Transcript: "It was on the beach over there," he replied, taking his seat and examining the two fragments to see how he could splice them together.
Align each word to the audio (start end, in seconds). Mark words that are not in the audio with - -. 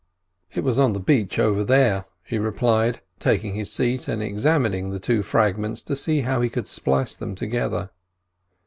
"It 0.55 0.63
was 0.63 0.79
on 0.79 0.93
the 0.93 0.99
beach 0.99 1.37
over 1.37 1.63
there," 1.63 2.05
he 2.23 2.39
replied, 2.39 3.01
taking 3.19 3.53
his 3.53 3.71
seat 3.71 4.07
and 4.07 4.19
examining 4.19 4.89
the 4.89 4.99
two 4.99 5.21
fragments 5.21 5.83
to 5.83 5.95
see 5.95 6.21
how 6.21 6.41
he 6.41 6.49
could 6.49 6.65
splice 6.65 7.13
them 7.13 7.35
together. 7.35 7.91